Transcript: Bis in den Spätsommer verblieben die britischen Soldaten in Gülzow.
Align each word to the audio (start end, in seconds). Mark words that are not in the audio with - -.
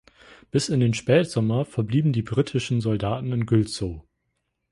Bis 0.49 0.69
in 0.69 0.79
den 0.79 0.95
Spätsommer 0.95 1.63
verblieben 1.63 2.11
die 2.11 2.23
britischen 2.23 2.81
Soldaten 2.81 3.31
in 3.33 3.45
Gülzow. 3.45 4.03